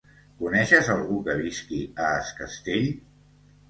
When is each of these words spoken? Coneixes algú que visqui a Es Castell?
Coneixes 0.39 0.89
algú 0.95 1.21
que 1.29 1.37
visqui 1.43 1.85
a 2.09 2.11
Es 2.25 2.37
Castell? 2.43 2.95